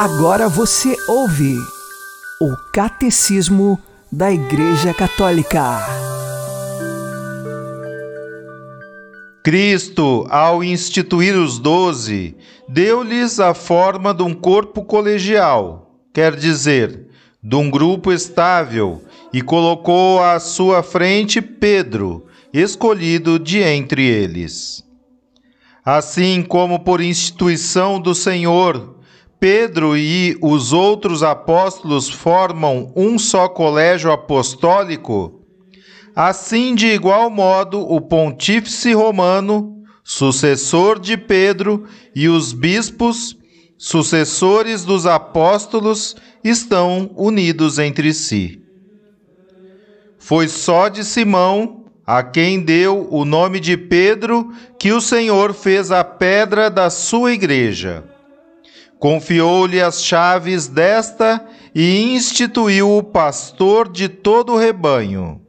Agora 0.00 0.48
você 0.48 0.96
ouve 1.08 1.56
o 2.40 2.54
Catecismo 2.72 3.76
da 4.12 4.30
Igreja 4.30 4.94
Católica. 4.94 5.80
Cristo, 9.42 10.24
ao 10.30 10.62
instituir 10.62 11.36
os 11.36 11.58
doze, 11.58 12.36
deu-lhes 12.68 13.40
a 13.40 13.54
forma 13.54 14.14
de 14.14 14.22
um 14.22 14.32
corpo 14.32 14.84
colegial, 14.84 15.98
quer 16.14 16.36
dizer, 16.36 17.08
de 17.42 17.56
um 17.56 17.68
grupo 17.68 18.12
estável, 18.12 19.02
e 19.32 19.42
colocou 19.42 20.22
à 20.22 20.38
sua 20.38 20.80
frente 20.80 21.42
Pedro, 21.42 22.24
escolhido 22.52 23.36
de 23.36 23.58
entre 23.58 24.06
eles. 24.06 24.80
Assim 25.84 26.40
como 26.40 26.84
por 26.84 27.00
instituição 27.00 28.00
do 28.00 28.14
Senhor, 28.14 28.97
Pedro 29.40 29.96
e 29.96 30.36
os 30.42 30.72
outros 30.72 31.22
apóstolos 31.22 32.08
formam 32.08 32.92
um 32.96 33.18
só 33.18 33.48
colégio 33.48 34.10
apostólico, 34.10 35.40
assim 36.14 36.74
de 36.74 36.88
igual 36.88 37.30
modo 37.30 37.80
o 37.80 38.00
pontífice 38.00 38.92
romano, 38.92 39.84
sucessor 40.02 40.98
de 40.98 41.16
Pedro, 41.16 41.84
e 42.14 42.28
os 42.28 42.52
bispos, 42.52 43.36
sucessores 43.76 44.84
dos 44.84 45.06
apóstolos, 45.06 46.16
estão 46.42 47.10
unidos 47.16 47.78
entre 47.78 48.12
si. 48.12 48.60
Foi 50.18 50.48
só 50.48 50.88
de 50.88 51.04
Simão, 51.04 51.84
a 52.04 52.22
quem 52.24 52.60
deu 52.60 53.06
o 53.10 53.24
nome 53.24 53.60
de 53.60 53.76
Pedro, 53.76 54.52
que 54.78 54.92
o 54.92 55.00
Senhor 55.00 55.54
fez 55.54 55.92
a 55.92 56.02
pedra 56.02 56.68
da 56.68 56.90
sua 56.90 57.32
igreja. 57.32 58.17
Confiou-lhe 58.98 59.80
as 59.80 60.02
chaves 60.02 60.66
desta 60.66 61.44
e 61.74 62.14
instituiu 62.14 62.96
o 62.96 63.02
pastor 63.02 63.88
de 63.88 64.08
todo 64.08 64.54
o 64.54 64.58
rebanho. 64.58 65.40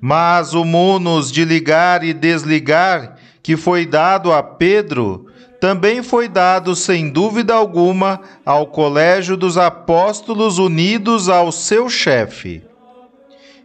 Mas 0.00 0.52
o 0.52 0.64
munus 0.64 1.30
de 1.30 1.44
ligar 1.44 2.02
e 2.02 2.12
desligar, 2.12 3.16
que 3.40 3.56
foi 3.56 3.86
dado 3.86 4.32
a 4.32 4.42
Pedro, 4.42 5.26
também 5.60 6.02
foi 6.02 6.26
dado 6.26 6.74
sem 6.74 7.08
dúvida 7.08 7.54
alguma 7.54 8.20
ao 8.44 8.66
colégio 8.66 9.36
dos 9.36 9.56
apóstolos 9.56 10.58
unidos 10.58 11.28
ao 11.28 11.52
seu 11.52 11.88
chefe. 11.88 12.64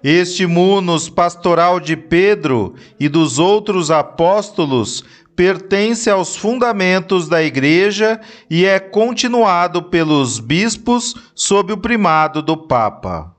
Este 0.04 0.46
munus 0.46 1.10
pastoral 1.10 1.80
de 1.80 1.98
Pedro 1.98 2.76
e 3.00 3.10
dos 3.10 3.40
outros 3.40 3.90
apóstolos 3.90 5.04
pertence 5.38 6.10
aos 6.10 6.36
fundamentos 6.36 7.30
da 7.30 7.44
Igreja 7.44 8.20
e 8.50 8.66
é 8.66 8.80
continuado 8.80 9.84
pelos 9.84 10.40
bispos 10.40 11.14
sob 11.36 11.72
o 11.74 11.78
primado 11.78 12.42
do 12.42 12.58
Papa. 12.58 13.36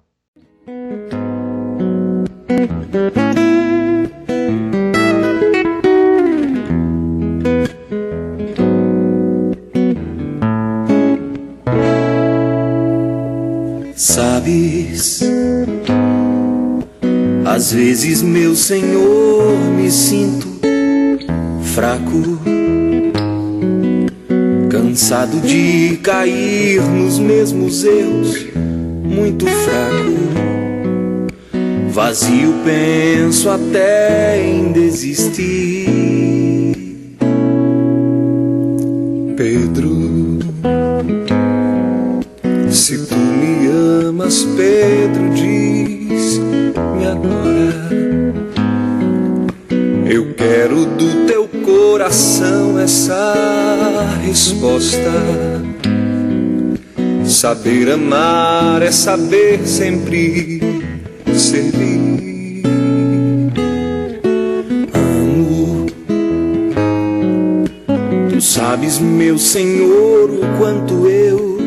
Sabes, 13.97 15.21
às 17.45 17.73
vezes, 17.73 18.23
meu 18.23 18.55
Senhor, 18.55 19.59
me 19.77 19.91
sinto 19.91 20.68
fraco, 21.79 22.41
cansado 24.69 25.39
de 25.39 25.97
cair 26.03 26.83
nos 26.83 27.21
mesmos 27.21 27.85
erros, 27.85 28.47
muito 29.05 29.47
fraco. 29.47 30.19
Vazio, 31.91 32.53
penso 32.65 33.49
até 33.49 34.45
em 34.45 34.73
desistir. 34.73 35.87
Pedro, 39.37 40.41
se 42.73 43.07
tu 43.07 43.15
me 43.15 43.69
amas, 44.09 44.43
Pedro, 44.57 45.31
diz-me 45.33 45.98
coração 52.09 52.79
essa 52.79 53.35
resposta. 54.25 55.13
Saber 57.27 57.93
amar 57.93 58.81
é 58.81 58.91
saber 58.91 59.61
sempre 59.67 60.59
servir. 61.35 62.63
Amo. 64.95 65.87
Tu 68.31 68.41
sabes, 68.41 68.99
meu 68.99 69.37
Senhor, 69.37 70.31
o 70.31 70.59
quanto 70.59 71.07
eu 71.07 71.59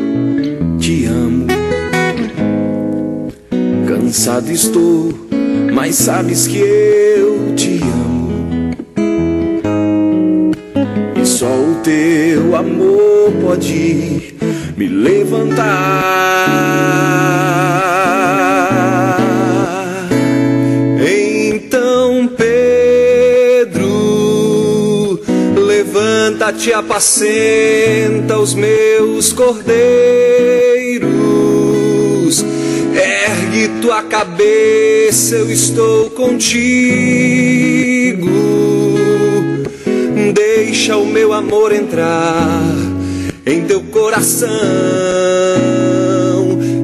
te 0.80 1.04
amo. 1.06 1.46
Cansado 3.86 4.50
estou, 4.50 5.14
mas 5.72 5.94
sabes 5.94 6.48
que 6.48 6.58
eu 6.58 7.11
teu 11.82 12.54
amor 12.54 13.32
pode 13.42 14.34
me 14.76 14.86
levantar. 14.86 15.62
Então, 21.04 22.28
Pedro, 22.36 23.80
levanta-te, 25.56 26.72
apacenta 26.72 28.38
os 28.38 28.54
meus 28.54 29.32
cordeiros. 29.32 29.82
Ergue 32.94 33.68
tua 33.80 34.02
cabeça, 34.04 35.34
eu 35.34 35.50
estou 35.50 36.10
contigo. 36.10 37.91
Deixa 40.92 41.04
o 41.04 41.06
meu 41.06 41.32
amor 41.32 41.72
entrar 41.72 42.60
em 43.46 43.64
teu 43.64 43.80
coração. 43.84 44.50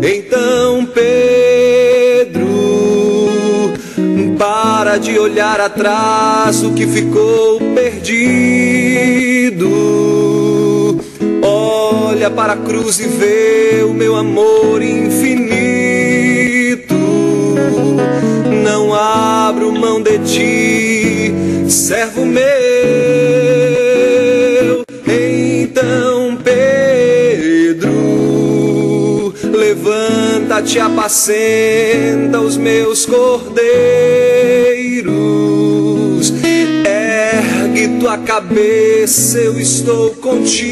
Então, 0.02 0.88
Pedro, 0.94 2.40
para 4.38 4.96
de 4.96 5.18
olhar 5.18 5.60
atrás 5.60 6.62
o 6.64 6.72
que 6.72 6.86
ficou 6.86 7.60
perdido. 7.74 9.68
Olha 11.42 12.30
para 12.30 12.54
a 12.54 12.56
cruz 12.56 13.00
e 13.00 13.08
vê 13.08 13.82
o 13.82 13.92
meu 13.92 14.16
amor 14.16 14.80
infinito. 14.80 15.36
Não 18.64 18.94
abro 18.94 19.70
mão 19.70 20.00
de 20.00 20.18
ti, 20.20 21.34
servo 21.68 22.24
meu. 22.24 22.77
Levanta-te, 30.68 30.78
apacenta 30.78 32.40
os 32.40 32.56
meus 32.56 33.06
cordeiros. 33.06 33.58
Ergue 36.84 37.98
tua 37.98 38.18
cabeça, 38.18 39.38
eu 39.38 39.58
estou 39.58 40.10
contigo. 40.16 40.68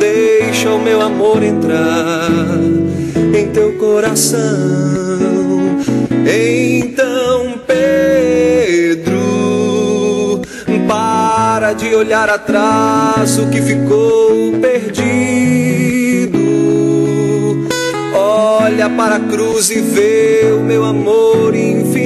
Deixa 0.00 0.70
o 0.70 0.80
meu 0.80 1.02
amor 1.02 1.42
entrar 1.42 2.30
em 3.38 3.48
teu 3.52 3.74
coração. 3.74 4.38
Então, 6.26 7.60
Pedro, 7.66 9.10
para 10.86 11.74
de 11.74 11.94
olhar 11.94 12.30
atrás 12.30 13.38
o 13.38 13.48
que 13.48 13.60
ficou 13.60 14.47
Olha 18.78 18.90
para 18.90 19.16
a 19.16 19.20
cruz 19.20 19.70
e 19.70 19.80
vê 19.80 20.52
o 20.56 20.60
meu 20.60 20.84
amor 20.84 21.52
infinito. 21.52 22.04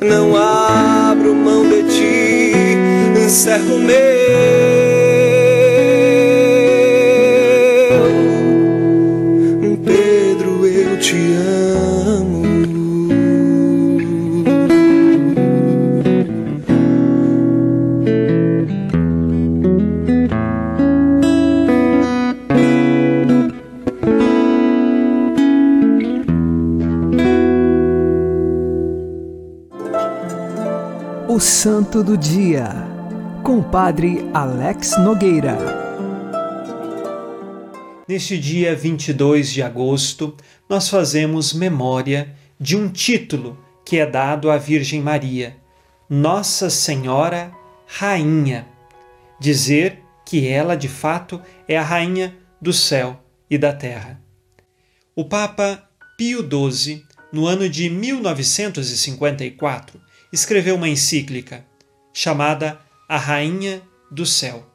Não 0.00 0.34
abro 0.34 1.34
mão 1.34 1.68
de 1.68 1.82
ti, 1.82 3.28
servo 3.28 3.76
meu. 3.76 4.17
Santo 31.60 31.98
do 32.04 32.16
Dia, 32.16 32.68
com 33.42 33.58
o 33.58 33.64
Padre 33.64 34.30
Alex 34.32 34.96
Nogueira. 35.00 35.58
Neste 38.06 38.38
dia 38.38 38.76
22 38.76 39.50
de 39.50 39.60
agosto, 39.60 40.36
nós 40.68 40.88
fazemos 40.88 41.52
memória 41.52 42.32
de 42.60 42.76
um 42.76 42.88
título 42.88 43.58
que 43.84 43.98
é 43.98 44.06
dado 44.06 44.52
à 44.52 44.56
Virgem 44.56 45.02
Maria, 45.02 45.56
Nossa 46.08 46.70
Senhora 46.70 47.50
Rainha. 47.88 48.68
Dizer 49.40 50.00
que 50.24 50.46
ela, 50.46 50.76
de 50.76 50.86
fato, 50.86 51.42
é 51.66 51.76
a 51.76 51.82
rainha 51.82 52.36
do 52.62 52.72
céu 52.72 53.20
e 53.50 53.58
da 53.58 53.72
terra. 53.72 54.22
O 55.12 55.24
Papa 55.24 55.82
Pio 56.16 56.48
XII, 56.48 57.02
no 57.32 57.48
ano 57.48 57.68
de 57.68 57.90
1954, 57.90 60.06
escreveu 60.32 60.74
uma 60.74 60.88
encíclica 60.88 61.64
chamada 62.12 62.78
A 63.08 63.16
Rainha 63.16 63.82
do 64.10 64.26
Céu. 64.26 64.66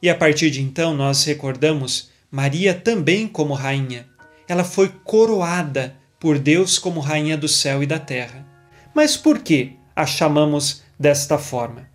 E 0.00 0.08
a 0.08 0.14
partir 0.14 0.50
de 0.50 0.62
então 0.62 0.94
nós 0.94 1.24
recordamos 1.24 2.10
Maria 2.30 2.74
também 2.74 3.26
como 3.26 3.54
rainha. 3.54 4.06
Ela 4.46 4.64
foi 4.64 4.88
coroada 5.04 5.96
por 6.20 6.38
Deus 6.38 6.78
como 6.78 7.00
rainha 7.00 7.36
do 7.36 7.48
céu 7.48 7.82
e 7.82 7.86
da 7.86 7.98
terra. 7.98 8.46
Mas 8.94 9.16
por 9.16 9.40
que 9.40 9.72
a 9.94 10.06
chamamos 10.06 10.82
desta 10.98 11.38
forma? 11.38 11.88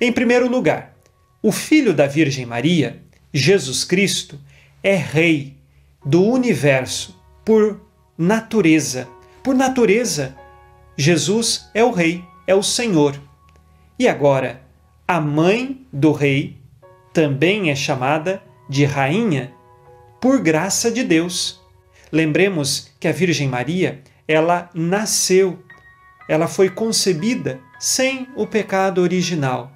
Em 0.00 0.12
primeiro 0.12 0.48
lugar, 0.48 0.94
o 1.42 1.52
filho 1.52 1.92
da 1.92 2.06
Virgem 2.06 2.46
Maria, 2.46 3.02
Jesus 3.32 3.84
Cristo, 3.84 4.38
é 4.82 4.94
rei 4.94 5.56
do 6.04 6.24
universo 6.24 7.20
por 7.44 7.80
natureza. 8.16 9.08
Por 9.42 9.54
natureza, 9.54 10.36
Jesus 10.96 11.68
é 11.74 11.82
o 11.82 11.90
rei 11.90 12.24
é 12.46 12.54
o 12.54 12.62
Senhor. 12.62 13.20
E 13.98 14.08
agora, 14.08 14.62
a 15.06 15.20
mãe 15.20 15.86
do 15.92 16.12
rei 16.12 16.56
também 17.12 17.70
é 17.70 17.74
chamada 17.74 18.42
de 18.68 18.84
rainha 18.84 19.52
por 20.20 20.40
graça 20.40 20.90
de 20.90 21.04
Deus. 21.04 21.60
Lembremos 22.10 22.90
que 22.98 23.08
a 23.08 23.12
Virgem 23.12 23.48
Maria, 23.48 24.02
ela 24.26 24.70
nasceu, 24.74 25.62
ela 26.28 26.46
foi 26.46 26.70
concebida 26.70 27.60
sem 27.78 28.28
o 28.36 28.46
pecado 28.46 29.00
original. 29.00 29.72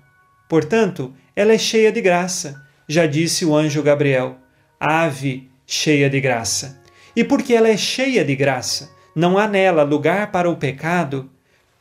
Portanto, 0.49 1.13
ela 1.35 1.53
é 1.53 1.59
cheia 1.59 1.91
de 1.91 2.01
graça, 2.01 2.63
já 2.89 3.07
disse 3.07 3.45
o 3.45 3.55
anjo 3.55 3.83
Gabriel, 3.83 4.37
ave 4.79 5.51
cheia 5.67 6.09
de 6.09 6.21
graça. 6.21 6.81
E 7.15 7.25
porque 7.25 7.53
ela 7.53 7.69
é 7.69 7.77
cheia 7.77 8.25
de 8.25 8.37
graça, 8.37 8.91
não 9.15 9.37
há 9.37 9.49
nela 9.49 9.83
lugar 9.83 10.31
para 10.31 10.49
o 10.49 10.57
pecado, 10.57 11.31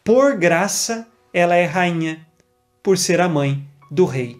por 0.06 0.38
graça, 0.38 1.08
ela 1.34 1.56
é 1.56 1.66
rainha, 1.66 2.28
por 2.84 2.96
ser 2.96 3.20
a 3.20 3.28
mãe 3.28 3.68
do 3.90 4.06
rei. 4.06 4.38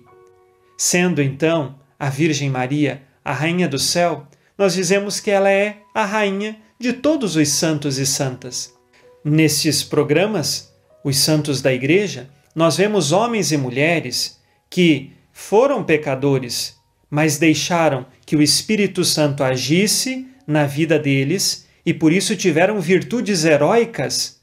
Sendo 0.78 1.24
então 1.24 1.80
a 1.98 2.08
Virgem 2.08 2.52
Maria, 2.52 3.02
a 3.24 3.34
Rainha 3.34 3.68
do 3.68 3.80
Céu, 3.80 4.28
nós 4.56 4.76
dizemos 4.76 5.20
que 5.20 5.32
ela 5.32 5.50
é 5.50 5.78
a 5.92 6.06
rainha 6.06 6.56
de 6.80 6.94
todos 6.94 7.36
os 7.36 7.50
santos 7.50 7.98
e 7.98 8.06
santas. 8.06 8.76
Nestes 9.24 9.82
programas, 9.82 10.72
os 11.04 11.18
santos 11.18 11.64
da 11.64 11.74
Igreja, 11.74 12.30
nós 12.54 12.78
vemos 12.78 13.12
homens 13.12 13.52
e 13.52 13.58
mulheres 13.58 14.40
que 14.70 15.14
foram 15.34 15.84
pecadores, 15.84 16.76
mas 17.10 17.40
deixaram 17.40 18.06
que 18.24 18.36
o 18.36 18.42
Espírito 18.42 19.04
Santo 19.04 19.44
agisse 19.44 20.28
na 20.46 20.68
vida 20.68 21.00
deles 21.00 21.66
e 21.84 21.92
por 21.92 22.14
isso 22.14 22.36
tiveram 22.36 22.80
virtudes 22.80 23.46
heróicas, 23.46 24.35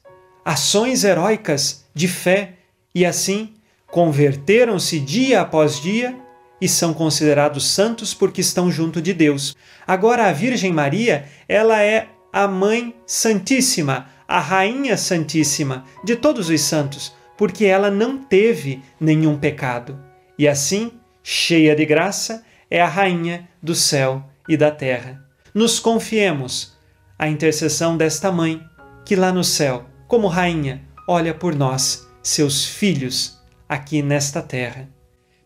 ações 0.44 1.05
heróicas 1.05 1.85
de 1.94 2.09
fé 2.09 2.55
e 2.94 3.05
assim 3.05 3.55
converteram-se 3.87 4.98
dia 4.98 5.40
após 5.40 5.81
dia 5.81 6.16
e 6.61 6.68
são 6.68 6.94
considerados 6.94 7.66
santos 7.66 8.14
porque 8.14 8.40
estão 8.40 8.70
junto 8.70 9.02
de 9.02 9.12
Deus. 9.12 9.57
Agora 9.87 10.28
a 10.28 10.33
Virgem 10.33 10.72
Maria, 10.72 11.26
ela 11.48 11.83
é 11.83 12.09
a 12.33 12.48
mãe 12.48 12.94
santíssima, 13.07 14.07
a 14.26 14.40
rainha 14.40 14.96
santíssima 14.96 15.85
de 16.05 16.16
todos 16.16 16.48
os 16.48 16.61
santos, 16.61 17.12
porque 17.37 17.66
ela 17.66 17.90
não 17.90 18.16
teve 18.16 18.81
nenhum 18.98 19.37
pecado. 19.37 19.98
E 20.38 20.48
assim, 20.48 20.92
cheia 21.22 21.76
de 21.76 21.85
graça, 21.85 22.44
é 22.70 22.81
a 22.81 22.88
rainha 22.88 23.48
do 23.62 23.74
céu 23.74 24.24
e 24.48 24.57
da 24.57 24.70
terra. 24.70 25.22
Nos 25.52 25.78
confiemos 25.78 26.78
à 27.18 27.28
intercessão 27.28 27.96
desta 27.96 28.33
mãe, 28.33 28.62
que 29.05 29.14
lá 29.14 29.33
no 29.33 29.44
céu, 29.44 29.85
como 30.12 30.29
rainha, 30.29 30.83
olha 31.09 31.33
por 31.33 31.55
nós, 31.55 32.07
seus 32.22 32.66
filhos, 32.66 33.38
aqui 33.66 34.03
nesta 34.03 34.42
terra. 34.42 34.87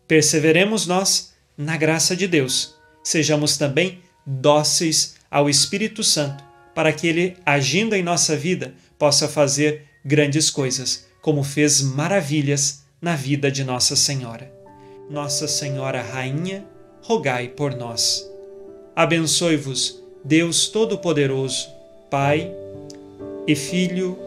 Perseveremos 0.05 0.85
nós 0.85 1.31
na 1.57 1.77
graça 1.77 2.17
de 2.17 2.27
Deus. 2.27 2.75
Sejamos 3.01 3.55
também 3.55 4.01
dóceis 4.25 5.15
ao 5.31 5.49
Espírito 5.49 6.03
Santo, 6.03 6.43
para 6.75 6.91
que 6.91 7.07
ele, 7.07 7.37
agindo 7.45 7.95
em 7.95 8.03
nossa 8.03 8.35
vida, 8.35 8.73
possa 8.99 9.29
fazer 9.29 9.85
grandes 10.03 10.49
coisas, 10.49 11.07
como 11.21 11.45
fez 11.45 11.81
maravilhas 11.81 12.83
na 13.01 13.15
vida 13.15 13.49
de 13.49 13.63
Nossa 13.63 13.95
Senhora. 13.95 14.51
Nossa 15.09 15.47
Senhora 15.47 16.01
Rainha, 16.01 16.65
rogai 17.03 17.47
por 17.47 17.73
nós. 17.73 18.29
Abençoe-vos, 18.93 20.03
Deus 20.25 20.67
Todo-Poderoso, 20.67 21.69
Pai 22.11 22.51
e 23.47 23.55
Filho 23.55 24.26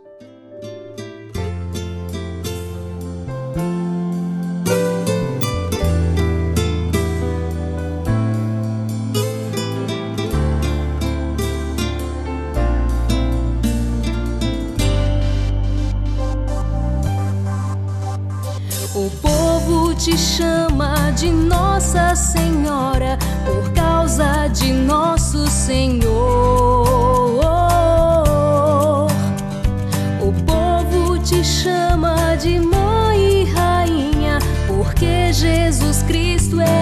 Jesus 36.51 36.80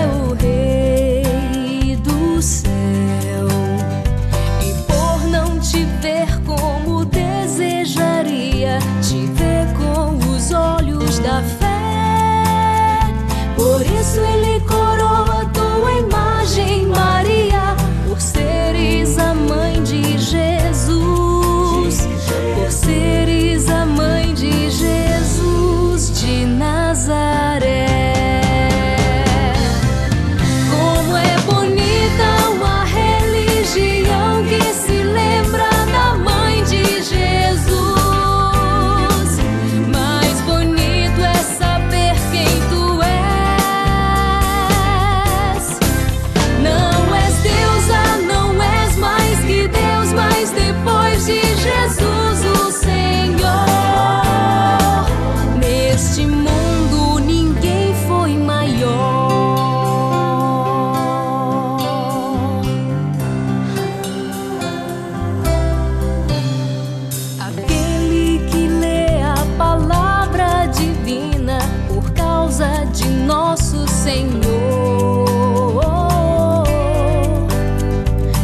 Senhor 74.10 75.28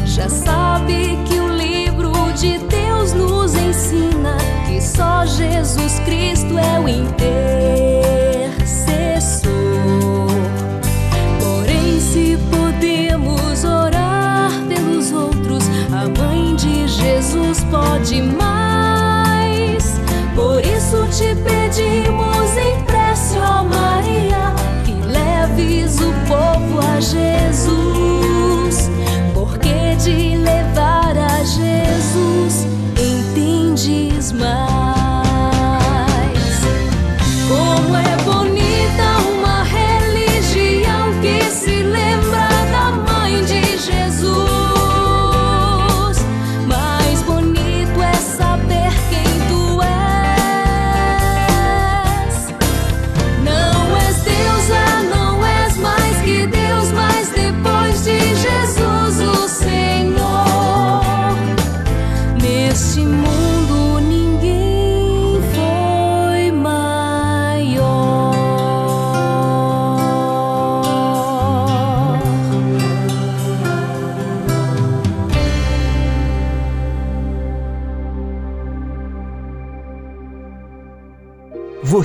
já 0.06 0.30
sabe 0.30 1.18
que 1.28 1.40
o 1.40 1.48
livro 1.48 2.12
de 2.34 2.60
Deus 2.60 3.14
nos 3.14 3.56
ensina 3.56 4.38
que 4.68 4.80
só 4.80 5.26
Jesus 5.26 6.00
Cristo 6.02 6.60
é 6.60 6.80
o 6.80 6.88
intercessor. 6.88 7.25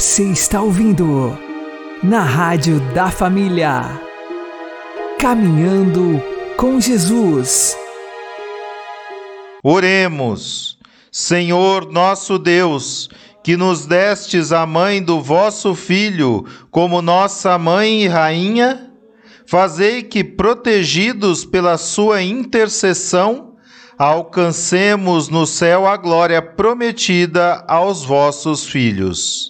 Você 0.01 0.25
está 0.25 0.63
ouvindo 0.63 1.39
na 2.03 2.23
Rádio 2.23 2.81
da 2.95 3.11
Família. 3.11 4.01
Caminhando 5.19 6.23
com 6.57 6.81
Jesus. 6.81 7.77
Oremos. 9.63 10.79
Senhor 11.13 11.93
nosso 11.93 12.39
Deus, 12.39 13.11
que 13.45 13.59
nos 13.59 13.85
destes 13.85 14.53
a 14.53 14.65
mãe 14.65 15.03
do 15.03 15.21
vosso 15.21 15.75
Filho 15.75 16.47
como 16.71 17.03
nossa 17.03 17.59
mãe 17.59 18.05
e 18.05 18.09
rainha, 18.09 18.91
fazei 19.47 20.03
que, 20.03 20.25
protegidos 20.25 21.45
pela 21.45 21.77
sua 21.77 22.23
intercessão, 22.23 23.55
alcancemos 23.99 25.29
no 25.29 25.47
céu 25.47 25.87
a 25.87 25.99
glória 25.99 26.41
prometida 26.41 27.63
aos 27.69 28.03
vossos 28.03 28.65
filhos. 28.65 29.50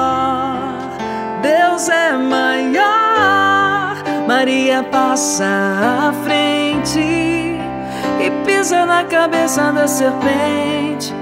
Deus 1.42 1.88
é 1.88 2.12
maior. 2.12 3.96
Maria 4.26 4.82
passa 4.84 5.44
à 6.08 6.12
frente 6.24 6.98
e 6.98 8.30
pisa 8.46 8.86
na 8.86 9.04
cabeça 9.04 9.70
da 9.72 9.86
serpente 9.86 11.12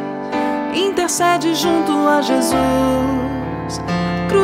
intercede 0.74 1.54
junto 1.54 1.92
a 2.08 2.22
Jesus. 2.22 3.19